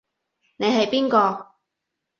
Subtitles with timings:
[0.57, 1.51] 你係邊個？